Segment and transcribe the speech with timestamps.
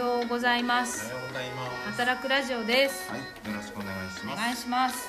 [0.00, 2.00] ようございまおすはようございます。
[2.00, 3.04] 働くラジオです。
[3.12, 4.32] はい、よろしくお願いします。
[4.32, 5.08] お願いします。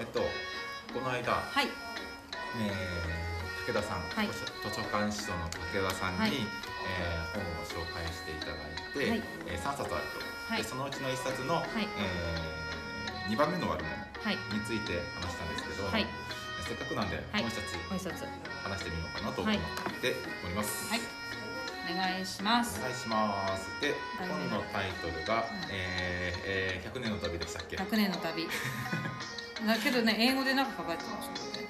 [0.00, 0.18] えっと、
[0.90, 1.70] この間、はい。
[2.58, 4.26] えー、武田さん、はい。
[4.26, 6.30] 図書館司書の武田さんに、はい。
[6.34, 9.22] えー本を紹介していただいて、はい。
[9.46, 9.94] えー、3冊あると、
[10.50, 10.62] はい。
[10.62, 11.86] でそのうちの1冊の、はい。
[11.86, 13.94] えー、2番目の悪者
[14.26, 14.34] はい。
[14.50, 16.06] について話したんですけど、はい。
[16.66, 17.42] せっかくなんで、はい。
[17.42, 19.54] もう一つご一冊話してみようかなと思っ
[20.02, 20.90] ております。
[20.90, 21.23] はい
[21.84, 23.68] お願いしますお願いします。
[23.80, 28.48] で、本のタイトルが、んえーえー、100年の旅でしたっけ？100年の旅
[29.66, 31.68] だけどね英語でなんか書かれてましたよね、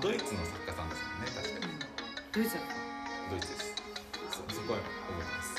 [0.00, 1.72] ドイツの作家さんですよね、確かに。
[2.32, 2.64] ドイツだっ
[3.30, 3.74] ドイツです。
[4.30, 4.88] そそこは覚
[5.20, 5.52] えてます。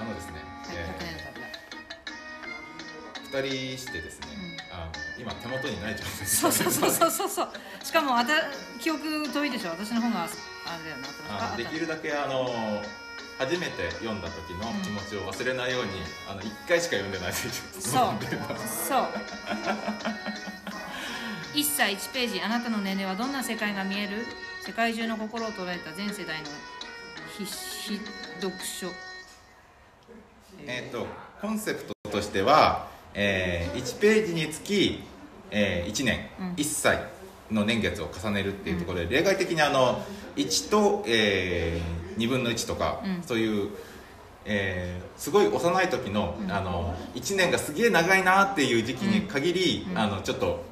[0.00, 6.36] あのですね、たはい、100年のえ旅だー、二人してですね、あの今手元にない状態です。
[6.36, 7.52] そうそうそうそうそうそう
[7.84, 8.32] しかもあた
[8.80, 10.28] 記憶遠いでしょ私の方が
[10.68, 10.90] あれ
[11.38, 12.82] なあできるだけあの
[13.38, 15.90] 初めて読んだ時の気持ちを忘れないように、
[16.28, 17.32] あの一回しか読んでない。
[17.32, 17.80] そう。
[17.80, 19.06] そう。
[21.54, 24.26] 1歳1ページあなたの年齢はどんな世界が見える？
[24.66, 26.48] 世界中の心を捉えた全世代の
[27.38, 28.00] 必死
[28.40, 28.88] 読書。
[30.66, 31.06] えっ、と
[31.40, 35.04] コンセプトとしては、えー、1ページにつき、
[35.52, 36.52] えー、1年、うん。
[36.54, 36.98] 1歳
[37.50, 40.02] の年月を重ねるっていうところで、例外的にあの
[40.36, 43.22] 1と、えー、2分の1とか、うん。
[43.22, 43.70] そういう、
[44.44, 46.52] えーすごい幼い時の,、うん。
[46.52, 49.98] あの1年がすげえ長いなっていう時期に限り、うん。
[49.98, 50.62] あのちょっと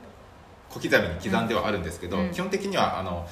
[0.70, 2.30] 小刻みに刻んではあるんですけど、うん。
[2.30, 3.26] 基本的にはあの、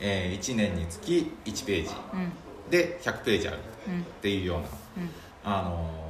[0.00, 1.90] え1年につき1ページ。
[2.12, 2.32] うん。
[2.70, 4.00] で100ページあるうん。
[4.00, 4.68] っていうような。
[4.98, 5.10] うん。
[5.44, 6.08] あのー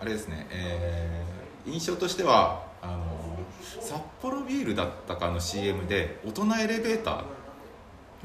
[0.00, 2.67] あれですね、えー印象としてはあのー
[3.80, 7.22] 札幌ビールだったかの CM で大人エレベーター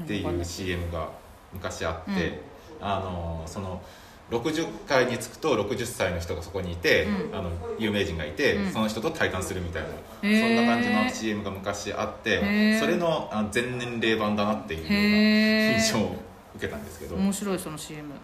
[0.04, 1.08] っていう CM が
[1.52, 2.40] 昔あって、
[2.80, 3.82] あのーその
[4.30, 7.38] 60階に着くと60歳の人がそこにいて、うん。
[7.38, 8.72] あの有名人がいて、うん。
[8.72, 9.88] その人と対談するみたいな、
[10.22, 16.16] そんな感じの CM が昔あってそれのあ全年齢版だなっていうような印象を
[16.56, 17.16] 受けたんですけど。
[17.16, 18.14] 面白いその CM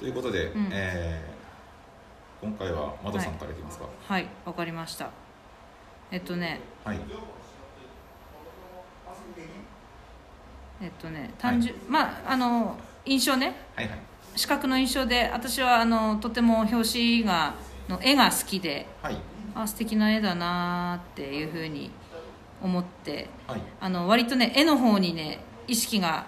[0.00, 0.68] ということで、ん。
[0.72, 1.40] えー
[2.40, 3.84] 今回は窓さんからいきますか。
[4.08, 5.10] はいわかりました
[6.10, 7.00] えっとねはい、
[10.82, 13.54] えっとね単純、まああの印象ね。
[13.74, 13.98] はいはい。
[14.36, 17.54] 視覚の印象で私はあのとても表紙が
[17.88, 19.16] の絵が好きではい。
[19.54, 21.90] あ素敵な絵だなっていうふうに
[22.62, 23.62] 思ってはい。
[23.80, 26.26] あの割とね絵の方にね意識が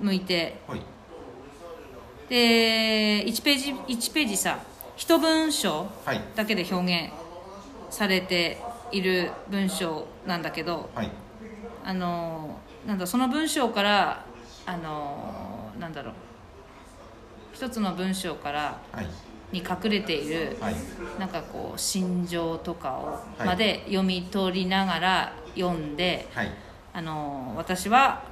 [0.00, 0.80] 向いてはい。
[2.28, 4.58] で1ページ1ページさ
[4.96, 6.20] 一文章はい。
[6.34, 7.12] だけで表現
[7.90, 8.58] されて
[8.92, 11.10] いる文章なんだけどはい。
[11.84, 14.24] あのなんだその文章から
[14.66, 16.14] あのなんだろう
[17.52, 19.06] 一つの文章からはい。
[19.50, 20.74] に隠れているはい。
[21.18, 23.06] なんかこう心情とかを
[23.38, 23.46] はい。
[23.46, 26.50] まで読み取りながら読んで、はい。
[26.92, 28.22] あの私は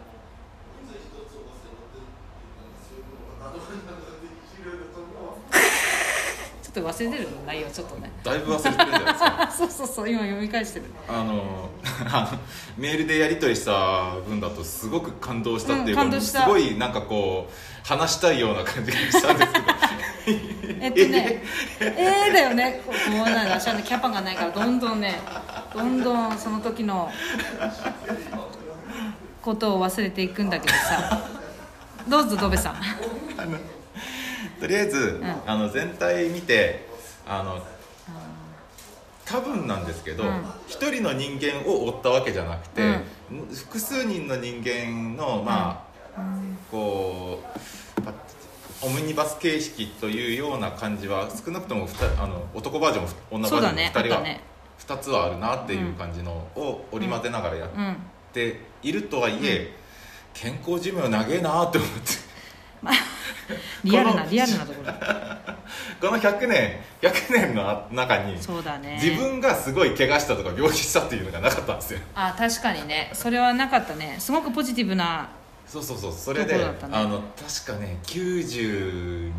[6.76, 8.10] ちょっと忘れてる内容ちょっとね。
[8.22, 9.42] だいぶ忘れてるんじゃないですか？
[9.42, 10.84] あ そうそうそう今読み返してる。
[11.09, 11.70] あの
[12.12, 12.38] あの
[12.76, 16.42] メールでやり取りした文だとすごく感動したっていうか、うん感動した。
[16.42, 19.65] すごいなんかこう話したいような感じがしたんですけど。
[20.82, 21.42] えっとね
[21.81, 22.82] えー、だよね。
[22.86, 25.19] こうなんだ私はねキャパがないからどんどんね
[25.72, 27.10] どんどんその時の
[29.41, 31.20] ことを忘れていくんだけどさ。
[32.09, 32.75] どうぞドベさん
[34.61, 35.43] とりあえず、ん。
[35.47, 36.87] あの全体見て
[37.27, 37.62] あの
[39.25, 40.44] 多分なんですけどうん。
[40.69, 43.00] 一、人の人間を追ったわけじゃなくて、
[43.55, 45.84] 複数人の人間のま
[46.16, 46.21] あ、
[46.71, 47.43] こ
[47.99, 48.12] うパ
[48.83, 54.41] オムニバス形式というような感じは少なくともあの男バージョンも女バージョンもそうだね2人はあったね。
[54.78, 57.97] 2つはあるなっていう感じのを織り交ぜながらやっうん
[58.33, 59.72] ているとはいえ、
[60.34, 63.07] 健康寿命長えなって思って。
[63.84, 64.93] リアルなリアルなところ。
[66.01, 68.98] この100年100年の中にそうだね。
[69.03, 72.01] 自分がすごい怪我したとか病気したっていうのがなかったんですよ。
[72.15, 73.10] あ確かにね。
[73.13, 74.16] それはなかったね。
[74.19, 75.28] すごくポジティブな
[75.66, 76.13] そうそうそう。
[76.13, 76.65] それで、ね。
[76.93, 79.33] あの確かね9234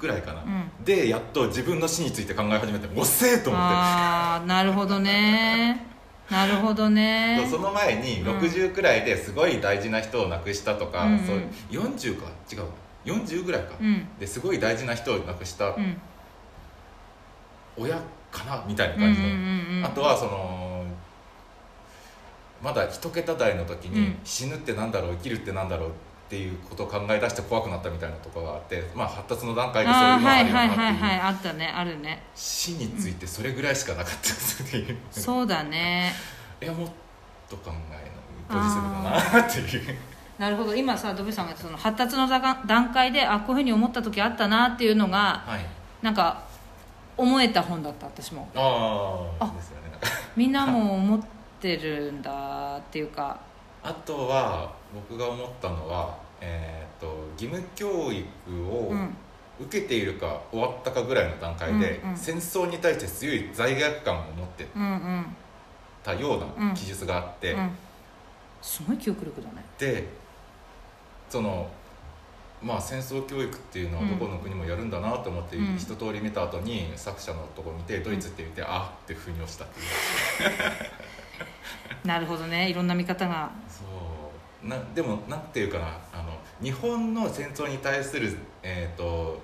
[0.00, 0.70] ぐらいかな、ん。
[0.84, 3.66] でやっと自分の死について考え始めておっせえと思って。
[3.68, 5.89] ああなるほどね
[6.30, 7.46] なるほどね。
[7.50, 8.38] その前にうん。
[8.38, 11.26] 60くらいですごい大事な人を亡くしたとか、うんうん。
[11.26, 11.40] そう
[11.70, 12.64] 40か違う
[13.04, 14.06] 40ぐらいか、うん。
[14.18, 16.00] ですごい大事な人を亡くしたうん
[17.76, 17.96] 親
[18.30, 19.42] かなみたいな感じの、うんうんう
[19.74, 19.84] んうん。
[19.84, 20.84] あとはその
[22.62, 24.18] まだ一桁台の時に、うん。
[24.22, 25.92] 死ぬってなんだろう生きるってなんだろうっ
[26.30, 31.66] っていうことを考え出して怖くなったみたいなところがあって、まあ、発達の段階でそういうのはあるよなっていう、はいはいはいあったね。
[31.66, 32.22] あるね。
[32.36, 36.12] 死についてそれぐらいしかなかったですっていう、そうだね。
[36.62, 36.88] いやもっ
[37.48, 38.02] と考えない
[38.48, 39.98] ポジティブだなっていう。
[40.38, 40.72] なるほど。
[40.76, 45.66] 今さドブさんがその発達の段段階であこういうふうに思った時あったなっていうのがはい。
[46.00, 46.42] なんか
[47.16, 48.48] 思えた本だった私も。
[48.54, 49.90] あああですよね。
[50.36, 51.20] みんなも思っ
[51.60, 53.49] てるんだっていうか
[53.82, 58.26] あとは僕が思ったのは、えー、と義務教育
[58.66, 59.16] をうん。
[59.60, 62.16] 受けているか終わったかぐらいの段階で、うんうん。
[62.16, 65.26] 戦争に対して強い罪悪感を持ってうんうん
[66.02, 67.70] たような記述があって、うん。
[68.62, 69.62] すごい記憶力だね。
[69.78, 70.08] で
[71.28, 71.68] その
[72.62, 75.76] まあ戦争教育っていうのはどこの国もやるんだなと思ってうん。
[75.76, 79.86] 一通り見た後に作者のとこ見てドイツって見て、あって腑に落ちたっていう
[82.04, 82.70] なるほどね。
[82.70, 83.50] いろんな見方が。
[83.68, 83.84] そ
[84.64, 84.68] う。
[84.68, 85.86] なでもなんていうかな。
[86.12, 89.40] あの日本の戦争に対する、えー、と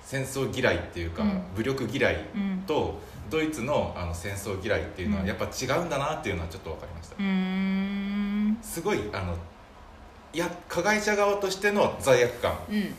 [0.00, 1.42] 戦争嫌いっていうか、うん。
[1.54, 2.64] 武力嫌いうん。
[2.66, 2.98] と
[3.30, 5.28] ドイツのあの戦争嫌いっていうのはうん。
[5.28, 7.16] やっぱ違うんだなっていうのはちょっと分かりました、
[8.66, 9.34] すごいあの
[10.34, 12.94] いや加害者側としての罪悪感うん。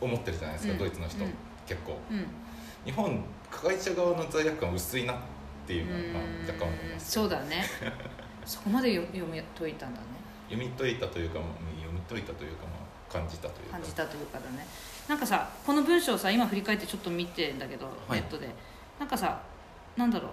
[0.00, 0.78] を持ってるじゃないですか、うん。
[0.78, 1.30] ドイツの人、うん。
[1.66, 1.98] 結構。
[2.10, 2.26] うん。
[2.84, 5.22] 日本加害者側の罪悪感薄いなって
[5.72, 7.12] いうのは、まあ、若干思います。
[7.12, 7.64] そうだね。
[8.44, 10.06] そこまで読読み解いたんだね。
[10.50, 12.70] 読み解いたというかまあ読み解いたというか、ま
[13.08, 13.72] あ、感じたというか。
[13.72, 14.66] 感じたというかだね。
[15.08, 18.20] なんかさこの文章をさ今振り返ってちょっと見てんだけど、はい。
[18.20, 18.48] ネットで。
[18.98, 19.40] なんかさ
[19.96, 20.30] なんだろう。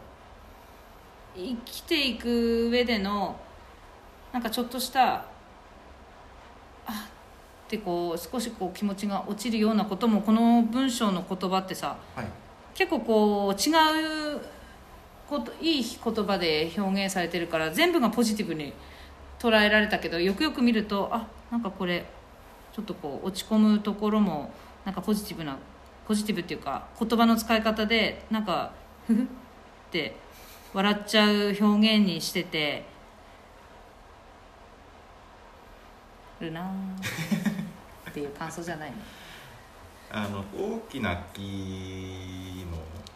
[1.36, 3.40] 生きていく上での
[4.34, 5.26] なんかちょっとした
[6.86, 7.08] あ
[7.66, 12.26] ってこう少しこう気持ちが落ちるようなこともこの文章の言葉ってさはい。
[12.74, 14.42] 結構こう違う
[15.32, 18.74] こといい言葉で表現されてるから全部がポジティブに
[19.40, 22.06] 捉えられたけどよくよく見るとあなんかこれ
[22.74, 24.52] ちょっとこう落ち込むところも
[24.86, 25.58] なんかポジティブな
[26.08, 28.74] ポジティブっていうか言葉の使い方でなんか
[29.08, 29.26] ふふっ
[29.92, 30.16] て
[30.74, 32.84] 笑っちゃう表現にしてて
[36.42, 36.72] るな
[38.10, 38.98] っていう感想じゃないの？
[40.14, 42.66] あの大きな木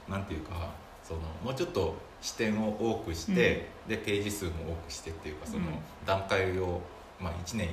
[0.07, 0.69] のなんていうか
[1.07, 5.73] そのもうちょっと視点を多くして、でページ数も多くしてっていうかそのうん。
[6.05, 6.81] 段階を、
[7.19, 7.69] まあ、1年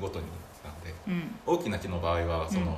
[0.00, 0.24] ごとに
[0.64, 1.34] なんでうん。
[1.46, 2.76] 大きな木の場合はその、うん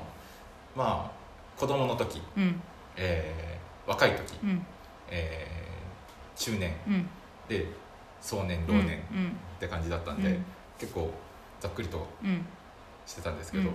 [0.76, 1.24] まあ
[1.58, 2.60] 子供の時、うん。
[2.96, 4.66] えー若い時、うん。
[5.10, 7.08] えー中年うん。
[7.48, 7.66] で
[8.20, 8.86] 壮年老うん。
[8.86, 9.00] 年っ
[9.60, 10.44] て感じだったんで、うん。
[10.78, 11.10] 結構
[11.60, 12.44] ざっくりとうん。
[13.06, 13.74] してたんですけど、うん。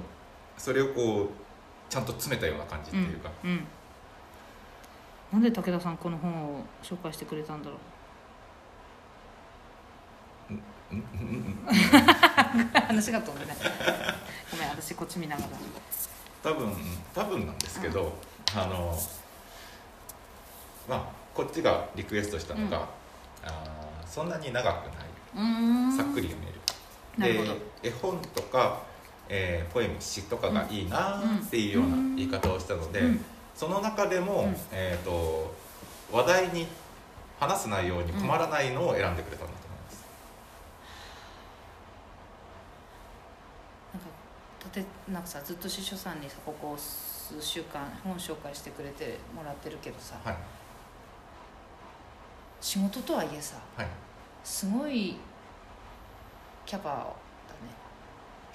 [0.57, 1.29] それをこう
[1.89, 3.49] ちゃんと詰めたような感じっていうか、うん。
[3.51, 3.67] うん
[5.31, 7.75] なんで武田さんこの本を紹介してくれたんだろ
[10.49, 10.53] う。
[10.53, 11.59] うんうんうん
[12.87, 13.55] 話が飛んでね
[14.49, 15.49] ごめん私こっち見ながら。
[16.41, 16.73] 多分
[17.13, 18.13] 多分なんですけど、
[18.55, 18.97] あの
[20.87, 21.03] まあ
[21.35, 22.83] こっちがリクエストしたのが、うん。
[22.83, 25.95] あーそんなに長くない。
[25.95, 26.35] さっくり読
[27.19, 28.79] める、で絵本とか、
[29.27, 33.25] えーポエム詩とかがいいなっていうような言い方をしたので、うん
[33.59, 34.55] その中でも、うん。
[34.71, 35.53] えー、と
[36.13, 36.65] 話題に
[37.41, 40.05] 話す内容に困らないのを選んでくれたんだと思います、
[43.93, 44.07] なんか
[44.59, 50.37] 立てなんかさずっと司書さんにさここ数週間本紹介してくれてもらってるけどさはい。
[52.61, 53.87] 仕事とはいえさはい。
[54.41, 55.17] すごい
[56.65, 57.11] キャパだね。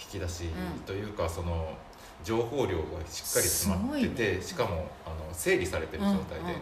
[0.00, 0.80] 引き出しうん。
[0.80, 1.76] というか、その
[2.25, 4.43] 情報量がしっかり詰まってて、ね。
[4.43, 6.54] しかもあの整理されてる状態で、うんうん。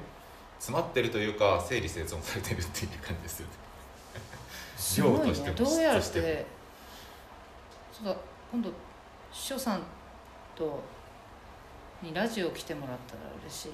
[0.58, 3.52] 詰まってるというか整理整頓されてるっていう感じですよね。
[4.76, 6.46] すごい量としてもねどうやってて
[7.92, 8.16] そうだ
[8.52, 8.70] 今度
[9.32, 9.82] 司書さん
[10.56, 10.82] と
[12.02, 13.68] にラジオ来てもらったら嬉しい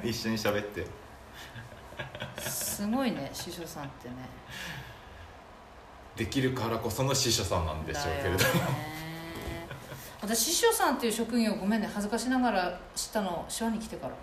[0.10, 0.86] 一緒に喋って。
[2.40, 4.14] すごいね司書さんってね。
[6.16, 8.93] できるからこその司書さんなんでしょうけれどだよね
[10.26, 14.14] 私司書さんっていう職業ごめんね恥ずかしながら知ったの手話に来てから。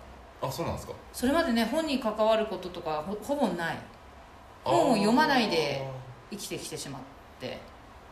[0.48, 0.92] あそうなんですか？
[1.12, 3.78] それまでね本に関わることとかほほぼない。
[4.64, 5.88] 本を読まないで
[6.30, 7.02] 生きてきてしまっ
[7.38, 7.60] て。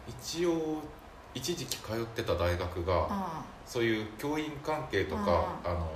[0.08, 0.78] 一応
[1.34, 5.88] 一時期通ってた大学がそういう教員関係とかああの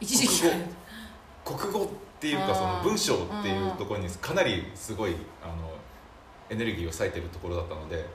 [0.00, 0.42] 一時期。
[1.44, 5.70] 国語国語っていうかその文章っていうところにかなりすごいあの
[6.48, 8.06] エネルギーを割いてるところだったので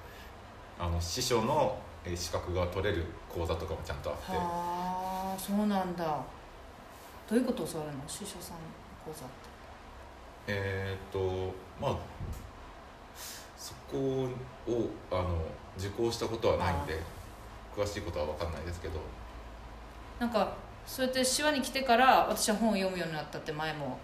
[0.79, 4.31] あの師匠のえー資格が取れる講座とかもちゃんとあって。
[4.31, 6.03] はあそうなんだ。
[7.29, 8.03] どういうことを教わるの？
[8.07, 8.57] 司書さん
[9.05, 9.49] 講座って。
[10.47, 11.97] えーっとまあ
[13.57, 14.29] そ校を
[15.11, 15.41] あの
[15.77, 16.99] 受講したことはないんで
[17.75, 18.99] 詳しいことは分かんないですけど。
[20.19, 20.53] なんか
[20.85, 23.97] そうやって手話に来てから私は本を読むようになったって前も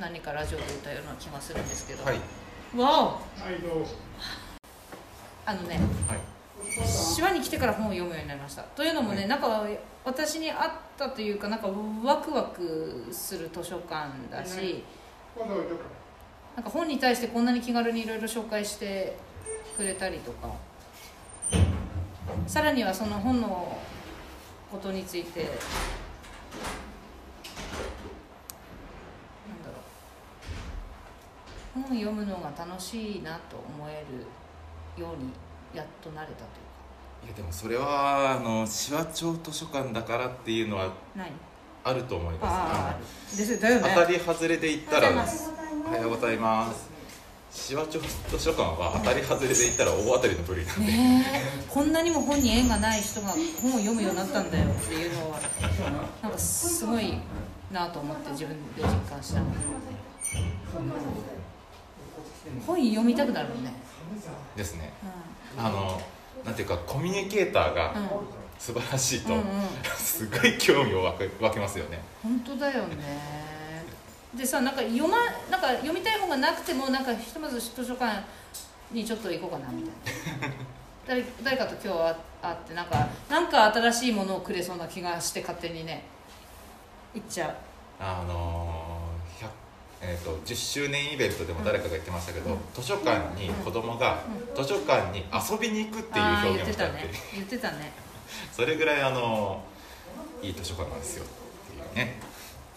[0.00, 2.16] 何かラジオで言ったような気がするんですけど、はい。
[2.76, 3.04] わお。
[3.06, 3.90] はいどうぞ
[5.44, 5.78] あのね
[6.08, 6.18] はい
[7.16, 8.62] 手話に来てから本を読むようになりました。
[8.62, 9.66] というのもね、はいなんか
[10.04, 11.68] 私にあったというかなんか
[12.02, 14.82] ワクワクする図書館だし、
[16.56, 19.16] なんか本に対してこんなに気軽にいろいろ紹介して
[19.76, 20.48] くれたりとか。
[22.46, 23.76] さらにはその本の
[24.70, 25.56] ことについてなんだ
[29.66, 29.72] ろ
[31.80, 31.82] う。
[31.82, 34.04] 本を読むのが楽しいなと思え
[34.96, 35.32] るように
[35.74, 36.69] やっとなれたというか
[37.24, 41.30] いやでもそれはあの手話町図書館だからっていうのは何
[41.82, 42.44] あると思います。
[42.44, 42.92] あああ
[43.32, 43.60] のです。
[43.60, 43.92] だよね。
[43.94, 45.50] 当たり外れで言ったらおはようございます。
[45.86, 46.90] おはようございます。
[47.68, 55.40] 手話町図書館は当たり外れで言ったら大当たりの部類なんで、ねえこんなにも本に縁がない人が本を読むようになったんだよっていうのは
[56.22, 57.18] なんかすごい
[57.72, 59.40] なと思って自分で実感した。
[62.66, 63.72] 本読みたくなるもんね、
[64.56, 64.92] ですね。
[65.56, 66.00] うあの
[66.44, 67.94] なんていうかコミュニケーターが
[68.58, 69.46] 素晴らしいと、うんうん。
[69.96, 72.00] すごい興味を湧け湧けますよね。
[72.22, 73.84] 本当だよね。
[74.34, 75.18] でさなんか読ま
[75.50, 78.22] なんか読みたい本がなくてもなんかひとまず図書館
[78.92, 80.54] にちょっと行こうかなみたいな。
[81.06, 86.04] 誰誰かと今日は会ってなんかなんか新しいものをくれそうな気がして勝手にね
[87.14, 87.54] 行っちゃう。
[87.98, 88.79] あのー100
[90.02, 94.22] えー、と10周年イベントでも誰かが言ってましたけど、図書館に子供が
[94.56, 97.12] 図書館に遊びに行くっていう表現をしたって言ってたね。
[97.34, 97.92] 言ってたね。
[98.52, 99.62] それぐらいあの
[100.42, 102.18] いい図書館なんですよっていうね。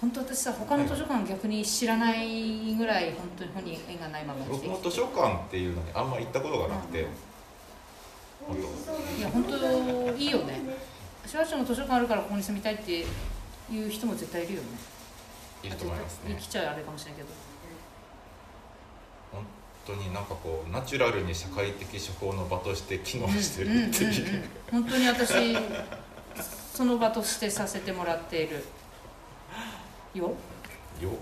[0.02, 7.08] 本当私さ他の図書館逆に知らないぐらい本当に本に縁がないまま僕も図書館っていうのにあんま行ったことがなくて。
[8.46, 8.62] 本て
[9.18, 10.60] いや本当いいよね。
[11.32, 13.06] 手話町の図書館あるからここに住みたいって
[13.72, 14.68] いう人も絶対いるよね。
[14.93, 14.93] 当
[15.64, 16.38] いると思いますね。
[16.40, 17.30] 来ちゃうあれかもしれないけど。
[19.32, 19.46] 本
[19.86, 25.58] 当になんかこうナチュラルに社会的処方の場として機能してるっていう,、本当に私
[26.74, 28.64] その場としてさせてもらっている。
[30.14, 30.26] よ、
[31.02, 31.16] うん、よ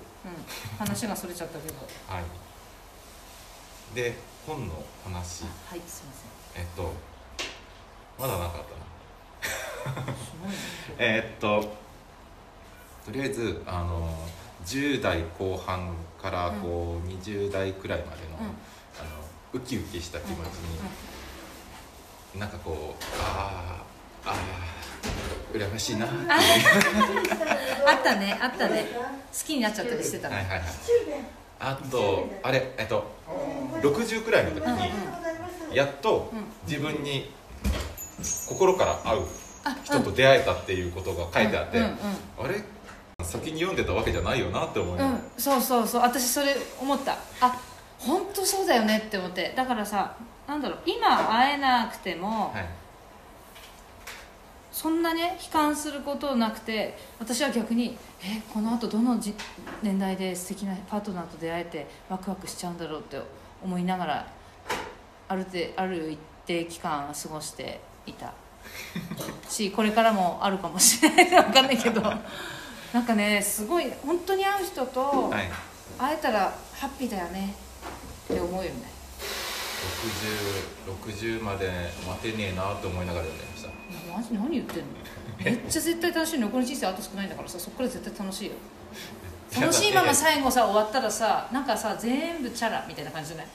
[0.77, 1.75] 話がそれちゃったけど。
[2.07, 3.95] はい。
[3.95, 5.43] で本の話。
[5.69, 6.13] はいすいま
[6.53, 6.63] せん。
[6.63, 6.93] えっと
[8.19, 10.13] まだなかったな。
[10.15, 10.55] すごいね。
[10.99, 11.73] えーっと
[13.05, 14.09] とりあえずあの
[14.65, 18.45] 10代後半からこう、20代くらいまでの,、うん。
[18.45, 18.53] あの
[19.53, 20.37] ウキウキした気持ち
[22.33, 26.21] に、なんかこうあーあー羨ましいなっていう。
[27.89, 28.85] あったねあったね。
[28.93, 30.67] 好きになっちゃったりしてたねはいはいはい。
[31.59, 33.11] あとあれえっと
[33.81, 34.77] 60くらいの時うんうん。
[34.79, 34.91] に
[35.75, 36.45] やっとうん。
[36.69, 37.33] 自分に
[38.47, 39.27] 心から合う
[39.63, 41.95] あ人と出会えたっていうことが書いてあって、うんうん。
[42.45, 42.63] あれ
[43.31, 46.01] 先に読んでたわけじゃないよなって思いうん、そうそうそう。
[46.01, 47.13] 私それ思った。
[47.39, 47.57] あ
[47.97, 49.53] 本当そうだよねって思って。
[49.55, 50.15] だからさ
[50.47, 50.79] なんだろう。
[50.85, 52.69] 今会えなくても、らはい。
[54.71, 59.33] そんなね悲観することなくて私は逆にえこのあとどのじ
[59.83, 63.21] 年代で素敵なパートナーと出会えてワクワクしちゃうんだろうって
[63.63, 64.27] 思いながら
[65.27, 68.33] あるてある一定期間過ごしていた。
[69.49, 71.29] しこれからもあるかもしれない。
[71.29, 72.01] 分かんないけど
[72.93, 75.49] なんかねすごい本当に会う人とはい。
[75.97, 77.53] 会えたらハッピーだよね
[78.31, 78.69] って思うよね。
[80.95, 81.69] 60, 60まで
[82.07, 83.69] 待てねえなと思いながら読んでました。
[84.17, 84.85] マジ何言ってんの？
[85.43, 86.47] めっちゃ絶対楽しいの。
[86.47, 88.53] 残り人生あと少ないんだからさそこから絶対楽しいよ。
[89.59, 93.47] 楽しいまま最後さ終わったらさなんかさ全部チャラみたいな感じじゃない？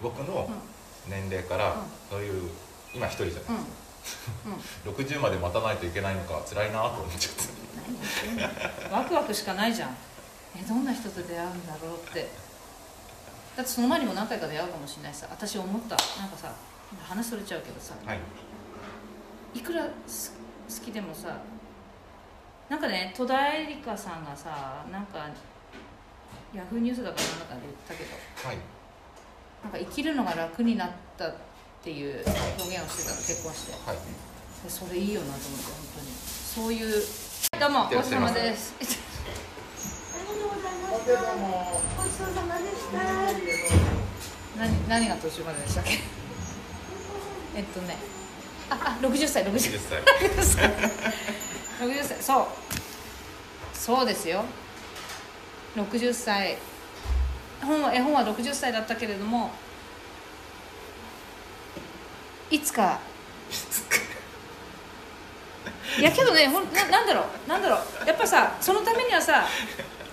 [0.00, 0.48] 僕の
[1.08, 1.80] 年齢からうん。
[2.10, 2.50] そういう
[2.94, 3.64] 今一人じゃないうん
[4.86, 4.92] うん。
[4.92, 8.92] 60まで待たないといけないのか辛いなと思っちゃって。
[8.92, 9.96] ワクワクしかないじゃん。
[10.56, 12.28] えどんな人と出会うんだろうって。
[13.56, 15.26] だってその前にも何回か出会うかもしれないさ。
[15.30, 15.96] 私思った。
[16.20, 16.52] なんかさ
[17.08, 17.94] 話それちゃうけどさ。
[18.04, 18.18] はい。
[19.54, 20.32] いくらす
[20.68, 21.36] 好きでもさ
[22.70, 25.28] なんかね戸田恵梨香さんがさなんか
[26.54, 28.10] ヤフーニュースだからなんかで言ったけど。
[28.48, 28.58] はい。
[29.62, 31.51] なんか生きるのが楽になったって
[31.90, 33.72] いう表現をしてたの結婚して。
[33.86, 33.96] はい。
[34.64, 36.06] でそれいいよなと思って本当に。
[36.54, 37.02] そういう
[37.58, 38.74] どうもごちそうさまです。
[38.78, 41.12] ありがとうございました。
[42.02, 42.98] ごちそうさまでした。
[44.58, 45.98] 何何が途中まででしたっけ？
[47.56, 47.96] えっとね。
[48.70, 50.02] ああ60歳60 10歳。
[50.44, 50.70] 歳。
[51.80, 52.22] 60 歳。
[52.22, 52.46] そう。
[53.76, 54.44] そうですよ。
[55.76, 56.56] 60歳。
[57.62, 59.50] 本は絵本は60歳だったけれども
[62.52, 63.00] いつか。
[65.98, 68.06] いやけどねほんななんだろうなんだろう。
[68.06, 69.44] やっぱさそのためにはさ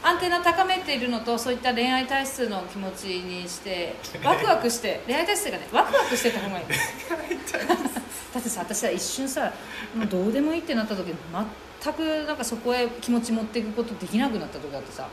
[0.01, 6.65] アンテナ高めているのとそういった恋愛体質の気持ちにしてワクワクして恋愛体質がねワクワクしてた方がいい。
[8.33, 9.51] だってさ私は一瞬さ
[9.93, 11.13] もうどうでもいいってなった時
[11.83, 15.09] 全くなんかそこへ気持ち持っていくことできなくなった時だってさ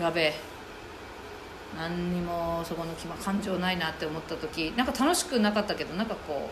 [0.00, 0.34] やべえ
[1.78, 6.48] 何にもそこの気ま感情ないなって思った時なんか楽しくなかったけどなんかこ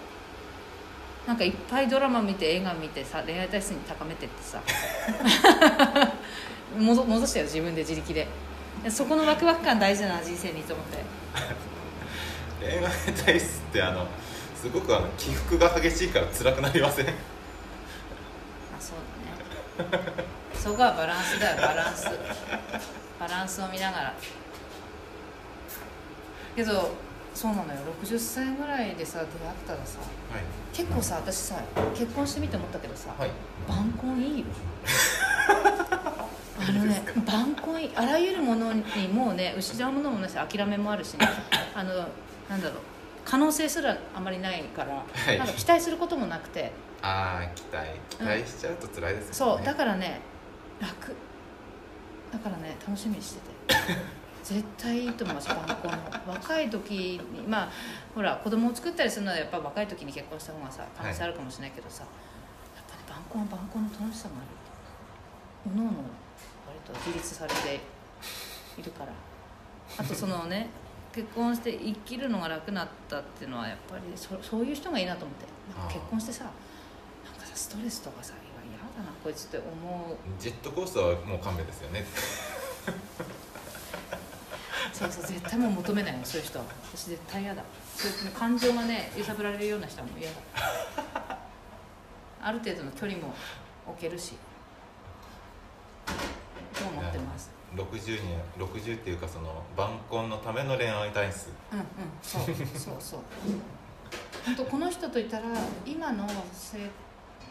[1.27, 4.61] うなんかいっぱいドラマ見て映画見てさ恋愛体質に高めてってさ。
[6.79, 8.27] 戻戻したよ自分で自力で。
[8.89, 10.99] そこのワクワク感大事だな人生にと思って。
[12.61, 14.07] 恋愛体質ってあの
[14.61, 17.07] すごくあの起伏が激しいから辛くなりません？
[17.09, 17.13] あ
[18.81, 18.97] そう
[19.91, 20.03] だね。
[20.55, 22.07] そこはバランスだよバランス。
[23.21, 24.15] バランスを見ながら
[26.55, 26.91] けど
[27.35, 27.81] そうなのよ。
[28.03, 29.29] 60歳ぐらいでさ出会っ
[29.67, 30.43] たらさはい。
[30.73, 31.63] 結構さ私さ
[31.95, 33.31] 結婚してみて思ったけどさ、はい。
[33.67, 34.47] 晩婚いいよ。
[36.61, 37.91] あのね晩婚いい。
[37.97, 41.27] あらゆるものにもうね失うものもないし諦めもあるしね。
[41.75, 41.95] あの
[42.49, 42.79] なんだろう。
[43.25, 45.39] 可能性すらあまりないから、はい。
[45.39, 46.73] なんか期待することもなくて。
[47.01, 47.89] ああ期待。
[48.11, 49.65] 期待しちゃうと辛いですよね、そう。
[49.65, 50.21] だからね
[50.81, 51.15] 楽。
[52.33, 53.41] だからね楽しみにして
[53.75, 53.77] て
[54.43, 55.99] 絶対いいと思います晩婚の。
[56.35, 57.71] 若い時にまあ
[58.15, 62.09] ほら子供を作ったりするのはやっぱ若い時に結婚した方がさ可能性あるかもしれないけどさ、や
[62.83, 64.47] っぱね晩婚は晩婚の楽しさがある。
[65.75, 65.93] おのおの
[66.67, 67.81] 割と自立されて
[68.79, 69.13] いるから。
[69.99, 70.71] あとそのね
[71.13, 75.47] 結婚して生きるのが楽になったっていうのはやっぱりそそういう人がいいなと思って。
[75.79, 76.51] なんか結婚してさな
[77.31, 80.17] んかさストレスとかさ嫌だなこいつって思う。
[80.41, 82.05] ジェットコースターはもう勘弁ですよね
[85.03, 86.65] そうそう絶対もう求めないよそういう人は。
[86.93, 87.63] 私絶対嫌だ。
[87.97, 90.37] そういう感情がね揺さぶられるような人はもう嫌だ。
[92.43, 93.35] ある程度の距離も
[93.87, 94.35] 置けるし。
[96.07, 97.51] と思ってます。
[97.75, 101.49] 60に60っていうかその晩婚のための恋愛体質。
[101.73, 101.87] うんうん
[102.23, 103.21] そうそうそう。
[104.45, 105.45] 本当この人といたら
[105.87, 106.79] 今のせ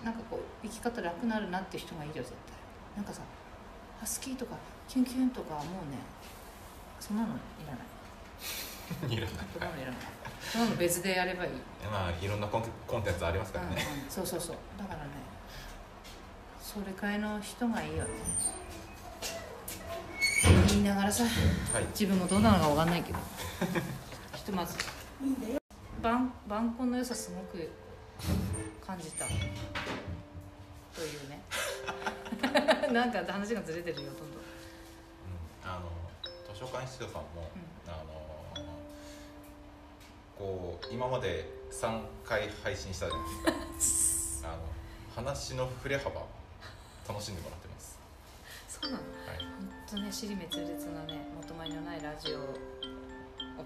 [0.04, 2.56] なんかこう生き方楽になるなって人がいるよ絶対。
[2.98, 3.22] なんかさ
[4.00, 4.56] ハスキーとか
[4.88, 5.98] キュンキュンとかはもうね
[7.02, 7.32] そんなのい
[7.68, 7.80] らな
[9.10, 9.14] い。
[9.14, 10.00] いるんだそんなのいらない。
[10.40, 11.52] そんなの別でやればいい。
[11.92, 14.56] まあいろんなコンテコンテンツありますからね、うんうん、そうそうそう。
[14.78, 15.10] だからね
[16.62, 18.10] それくらいの人がいいよね
[20.70, 21.30] 言いながらさは
[21.82, 21.86] い。
[21.92, 23.20] 自分もどうなのかわかんないけど。
[24.36, 24.78] ひとまず
[26.02, 27.70] 晩晩婚の良さすごく
[28.86, 29.26] 感じた。
[29.26, 29.36] とい
[31.18, 31.42] うね。
[32.94, 34.31] なんか話がずれてるよどんどんうんあの
[36.62, 37.50] 図書館司書さんも、
[37.88, 38.64] あの
[40.38, 44.50] こう今まで3回配信したじゃないですか。
[44.54, 44.62] あの
[45.16, 46.22] 話の振れ幅
[47.10, 47.98] 楽しんでもらってます、
[48.70, 49.48] そうなのはい、本
[49.90, 52.54] 当ね尻滅裂なね元前のないラジオを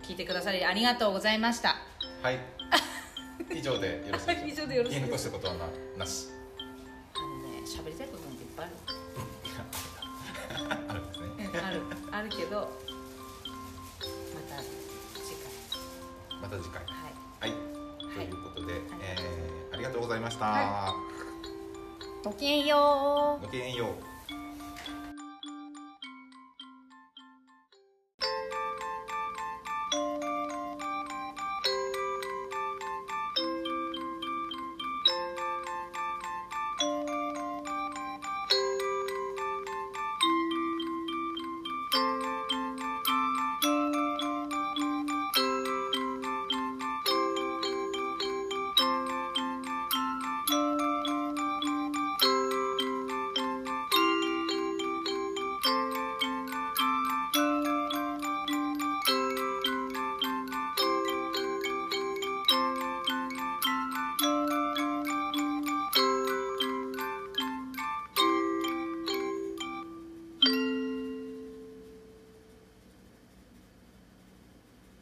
[0.02, 1.76] 聞いてくださりありがとうございました。
[2.22, 2.40] はい、
[3.52, 4.46] 以上でよろしいでしょうか？
[4.48, 6.30] 以上でよろしい言いです残したことはななし。
[7.14, 8.76] あのね喋りたいことなんていっぱいある。
[10.88, 11.26] あるんですね。
[11.54, 11.82] うんある。
[12.12, 12.85] あるけど
[16.46, 16.84] また次回。
[16.86, 16.96] 回
[17.40, 17.52] はい。
[18.18, 20.94] はい、ということで、えーありがとうございました、は
[22.24, 23.46] ごきげんよう。
[23.46, 24.14] ごきげんよう